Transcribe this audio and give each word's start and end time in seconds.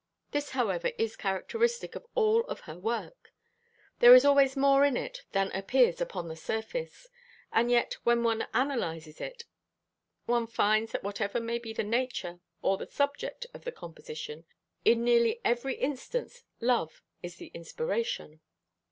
This, 0.31 0.49
however, 0.57 0.89
is 0.97 1.15
characteristic 1.15 1.95
of 1.95 2.07
all 2.15 2.41
of 2.45 2.61
her 2.61 2.75
work. 2.79 3.31
There 3.99 4.15
is 4.15 4.25
always 4.25 4.57
more 4.57 4.83
in 4.83 4.97
it 4.97 5.21
than 5.31 5.51
appears 5.51 6.01
upon 6.01 6.27
the 6.27 6.35
surface. 6.35 7.07
And 7.53 7.69
yet 7.69 7.97
when 8.03 8.23
one 8.23 8.47
analyzes 8.51 9.21
it, 9.21 9.43
one 10.25 10.47
finds 10.47 10.91
that 10.93 11.03
whatever 11.03 11.39
may 11.39 11.59
be 11.59 11.71
the 11.71 11.83
nature 11.83 12.39
or 12.63 12.77
the 12.79 12.87
subject 12.87 13.45
of 13.53 13.63
the 13.63 13.71
composition, 13.71 14.45
in 14.83 15.03
nearly 15.03 15.39
every 15.45 15.75
instance 15.75 16.41
love 16.59 17.03
is 17.21 17.35
the 17.35 17.51
inspiration. 17.53 18.39